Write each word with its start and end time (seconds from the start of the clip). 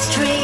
street. 0.00 0.39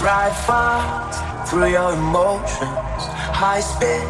Drive 0.00 0.34
fast 0.46 1.50
through 1.50 1.68
your 1.72 1.92
emotions, 1.92 3.02
high 3.36 3.60
speed, 3.60 4.08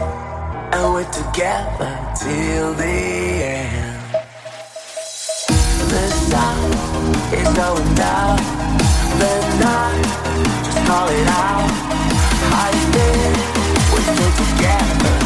and 0.72 0.94
we're 0.94 1.10
together 1.10 1.90
till 2.14 2.74
the 2.74 2.84
end. 2.84 4.00
The 5.90 6.06
sun 6.30 6.58
is 7.34 7.48
going 7.58 7.94
down, 7.96 8.38
the 9.18 9.34
night, 9.66 10.06
just 10.62 10.78
call 10.86 11.08
it 11.08 11.26
out. 11.26 11.68
High 12.54 12.76
speed, 12.86 13.34
we're 13.90 14.06
still 14.14 14.32
together, 14.46 15.19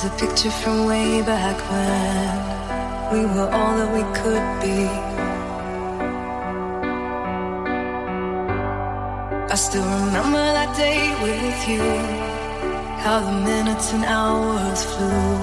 Here's 0.00 0.12
a 0.12 0.16
picture 0.16 0.50
from 0.50 0.86
way 0.86 1.22
back 1.22 1.58
when 1.70 3.12
we 3.12 3.26
were 3.34 3.50
all 3.50 3.76
that 3.78 3.90
we 3.92 4.04
could 4.18 4.46
be. 4.62 4.86
I 9.52 9.56
still 9.56 9.82
remember 9.82 10.38
that 10.38 10.76
day 10.76 11.00
with 11.20 11.68
you. 11.68 11.82
How 13.02 13.18
the 13.26 13.32
minutes 13.44 13.92
and 13.92 14.04
hours 14.04 14.84
flew. 14.84 15.36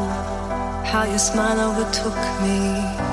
How 0.85 1.03
your 1.03 1.19
smile 1.19 1.59
overtook 1.71 2.15
me. 2.41 3.04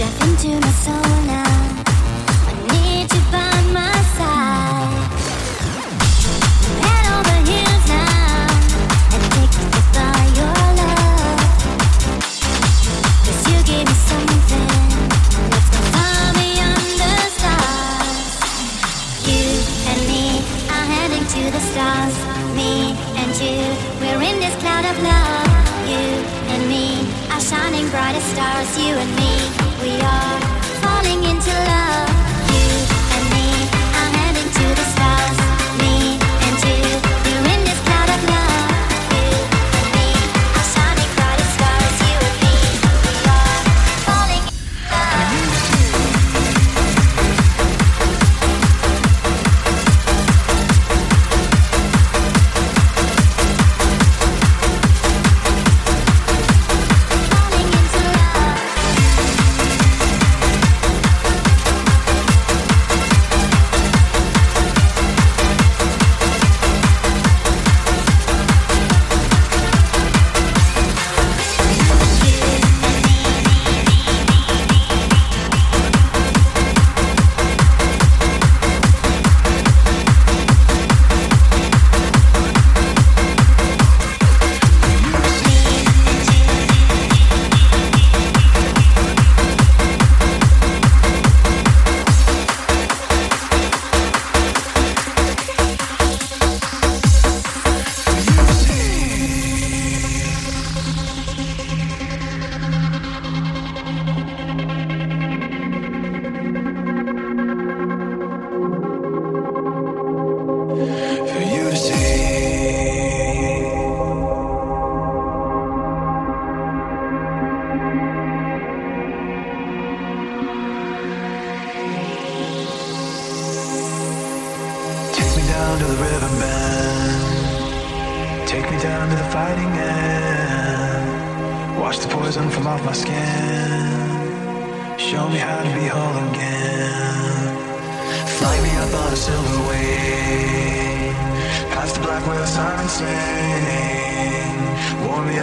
Step 0.00 0.22
into 0.22 0.48
my 0.58 0.72
soul 0.72 1.26
now 1.26 1.59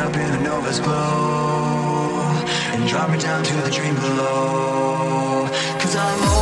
up 0.07 0.15
in 0.15 0.31
a 0.35 0.41
nova's 0.41 0.79
glow 0.79 2.21
and 2.71 2.87
drop 2.87 3.09
me 3.09 3.17
down 3.17 3.43
to 3.43 3.53
the 3.55 3.69
dream 3.69 3.95
below. 3.95 5.49
Cause 5.81 5.95
I'm 5.97 6.36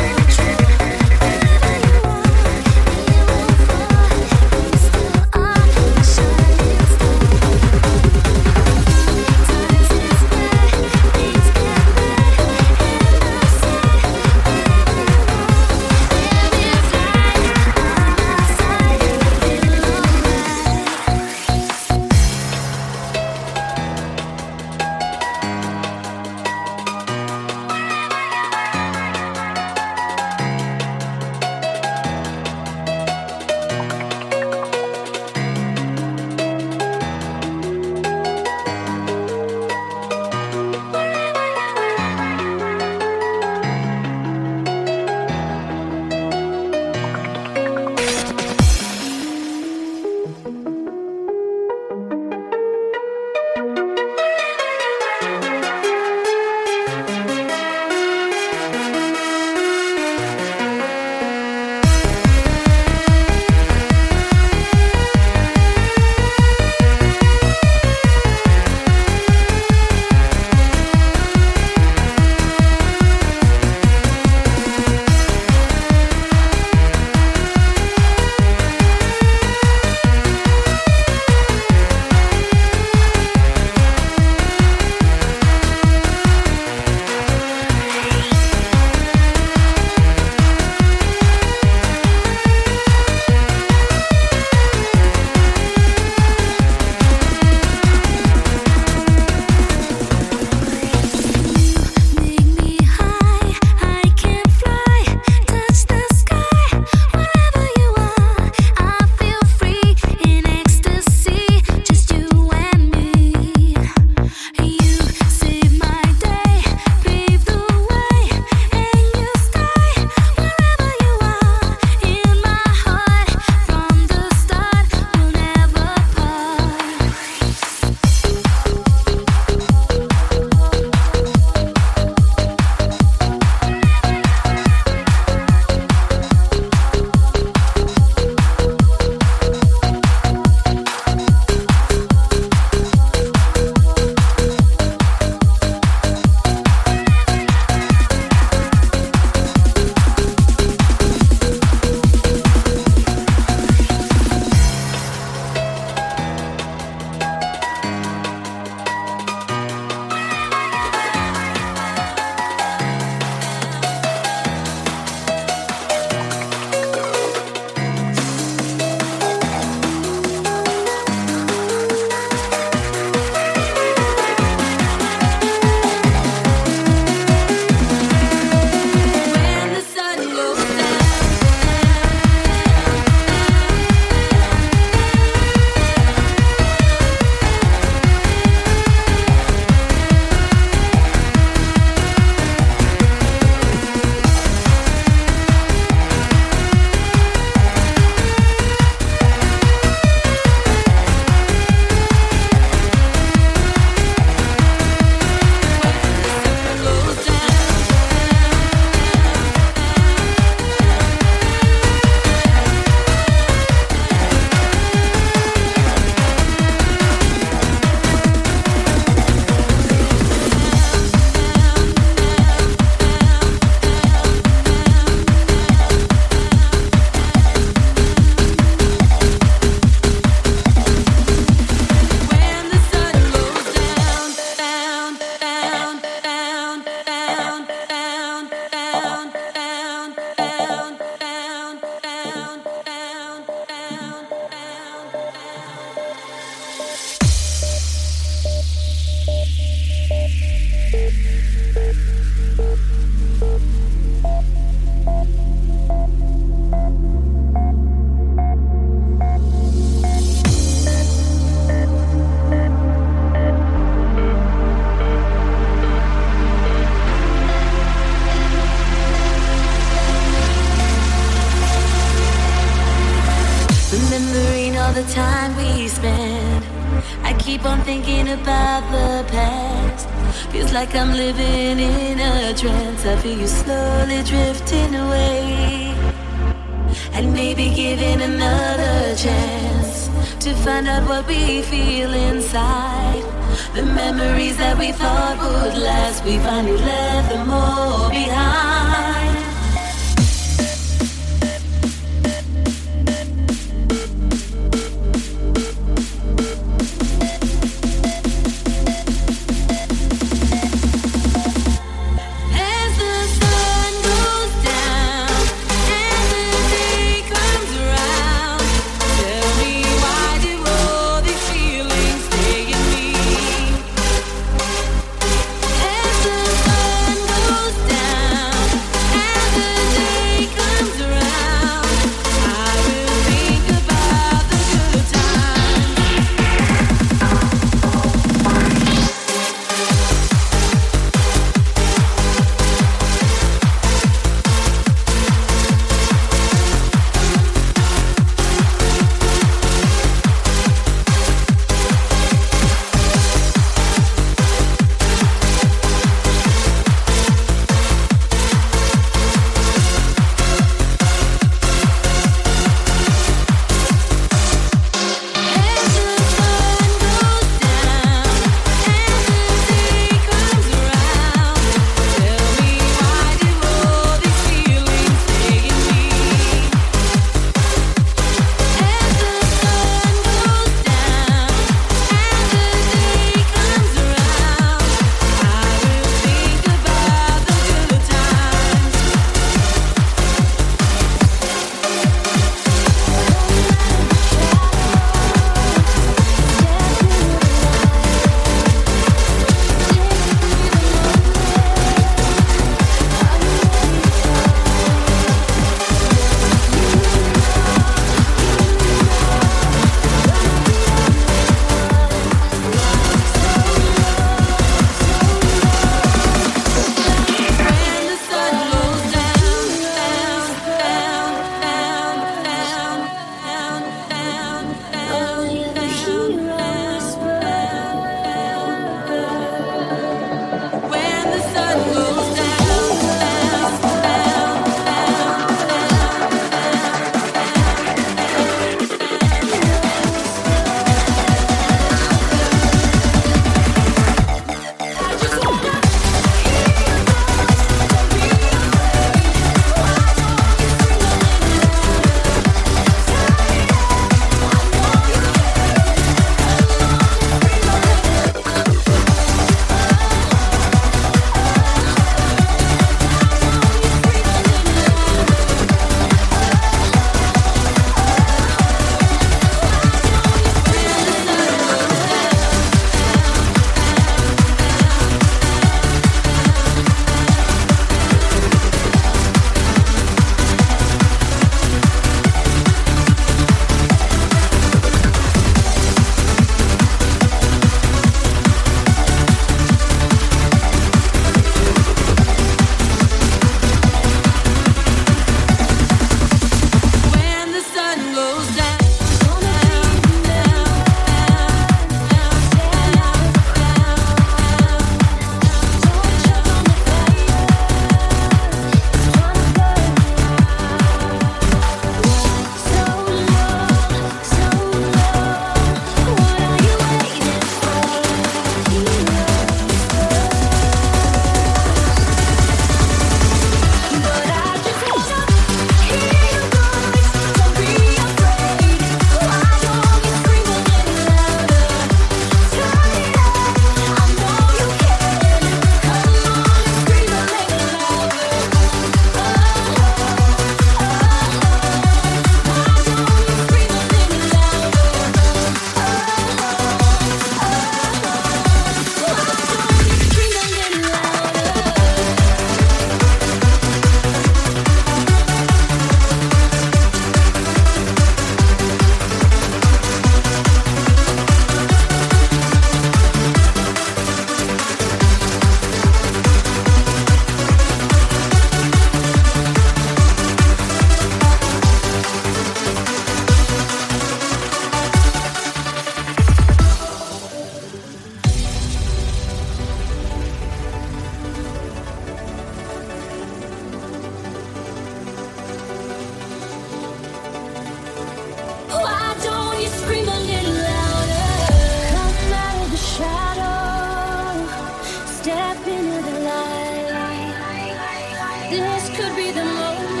could 598.94 599.16
be 599.16 599.30
the 599.30 599.44
moment. 599.44 600.00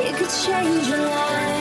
It 0.00 0.14
could 0.16 0.30
change 0.30 0.88
your 0.88 0.98
life. 0.98 1.59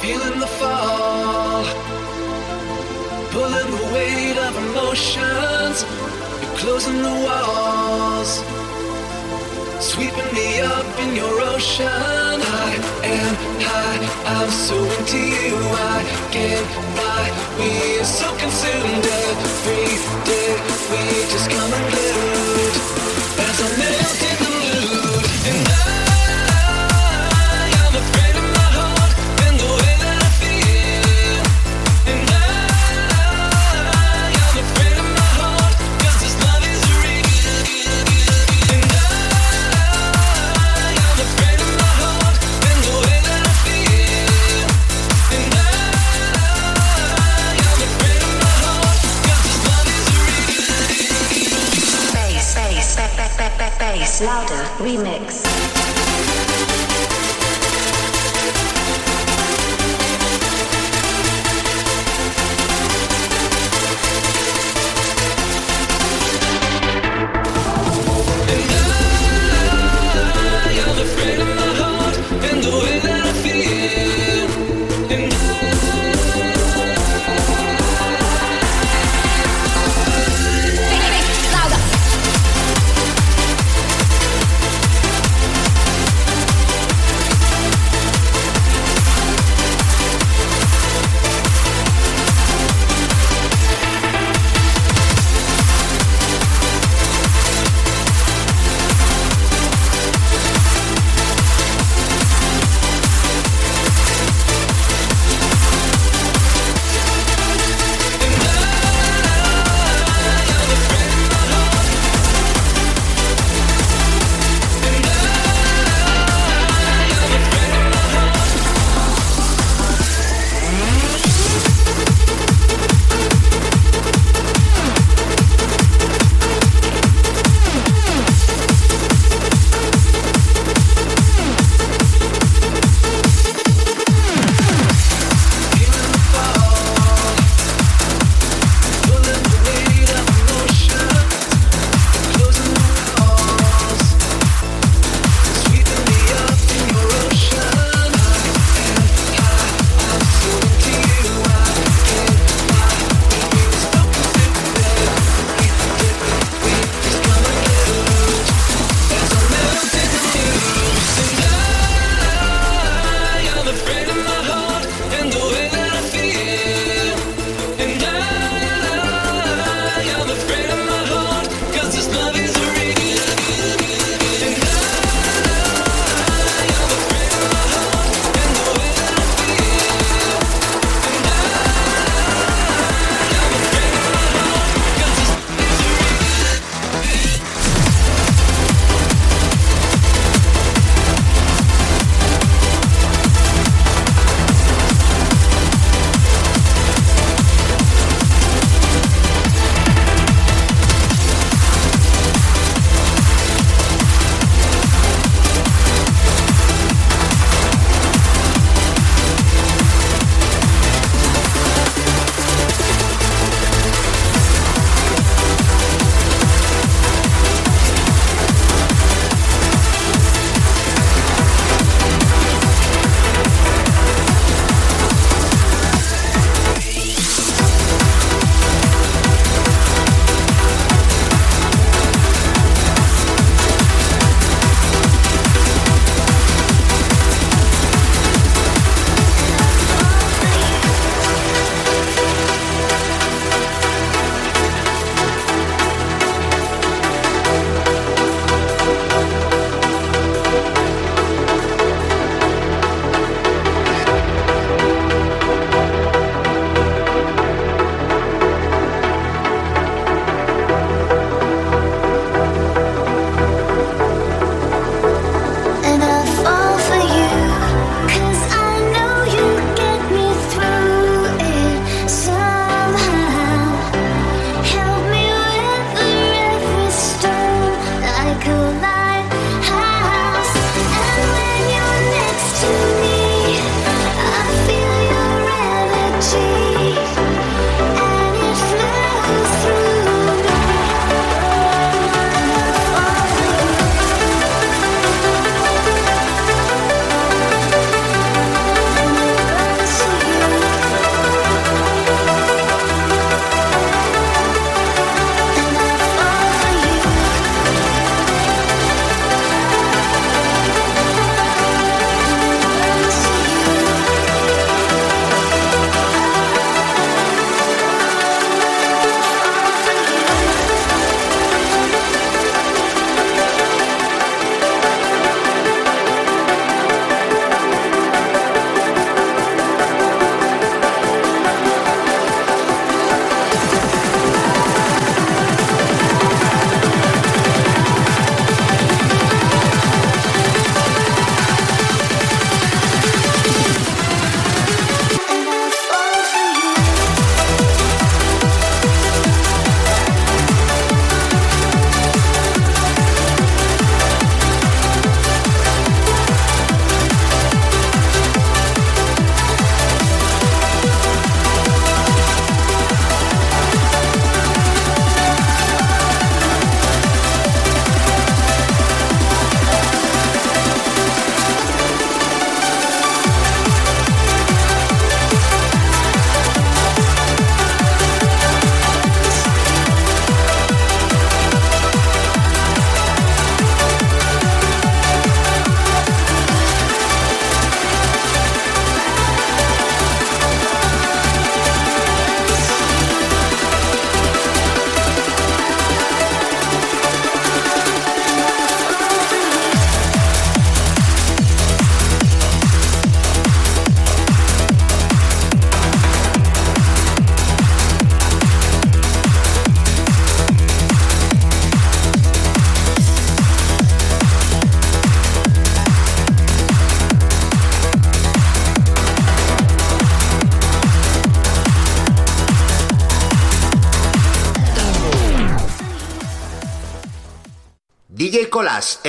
feeling 0.00 0.40
the 0.40 0.46
fall, 0.46 1.62
pulling 3.32 3.70
the 3.76 3.84
weight 3.92 4.38
of 4.46 4.56
emotions. 4.56 5.84
You're 6.40 6.56
closing 6.56 7.02
the 7.02 7.16
walls, 7.26 8.30
sweeping 9.78 10.32
me 10.32 10.60
up 10.60 10.88
in 11.04 11.14
your 11.14 11.34
ocean. 11.52 11.86
I 12.66 12.70
am 13.04 13.34
high, 13.68 14.00
I'm 14.34 14.50
so 14.50 14.76
into 14.96 15.18
you. 15.18 15.56
I 15.94 16.00
can't 16.32 16.68
buy. 16.96 17.26
We 17.58 18.00
are 18.00 18.04
so 18.04 18.28
consumed 18.38 19.04
every 19.04 19.90
day. 20.30 20.52
We 20.90 21.02
just 21.32 21.50
come 21.50 21.72
and 21.72 21.94
live. 21.94 22.49
Louder 54.20 54.64
Remix. 54.78 55.39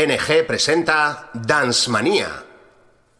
NG 0.07 0.45
presenta 0.47 1.29
Dance 1.33 1.89
Manía. 1.91 2.50